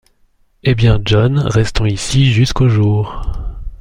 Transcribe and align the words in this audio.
Eh 0.63 0.73
bien, 0.73 0.99
John, 1.05 1.37
restons 1.45 1.85
ici 1.85 2.33
jusqu’au 2.33 2.67
jour. 2.67 3.23